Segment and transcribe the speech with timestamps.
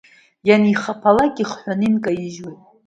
[0.47, 2.61] Ианихаԥалак, ихҳәаны инкаижьуеит.